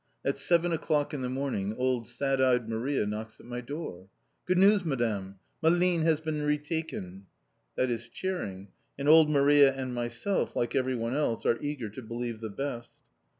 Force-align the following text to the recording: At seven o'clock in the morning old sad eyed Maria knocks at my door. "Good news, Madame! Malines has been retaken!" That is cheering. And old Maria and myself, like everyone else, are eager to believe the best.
At 0.25 0.39
seven 0.39 0.71
o'clock 0.71 1.13
in 1.13 1.21
the 1.21 1.29
morning 1.29 1.75
old 1.77 2.07
sad 2.07 2.41
eyed 2.41 2.67
Maria 2.67 3.05
knocks 3.05 3.39
at 3.39 3.45
my 3.45 3.61
door. 3.61 4.07
"Good 4.47 4.57
news, 4.57 4.83
Madame! 4.83 5.35
Malines 5.61 6.05
has 6.05 6.19
been 6.19 6.41
retaken!" 6.41 7.27
That 7.75 7.91
is 7.91 8.09
cheering. 8.09 8.69
And 8.97 9.07
old 9.07 9.29
Maria 9.29 9.71
and 9.71 9.93
myself, 9.93 10.55
like 10.55 10.73
everyone 10.73 11.13
else, 11.15 11.45
are 11.45 11.61
eager 11.61 11.89
to 11.89 12.01
believe 12.01 12.41
the 12.41 12.49
best. 12.49 12.97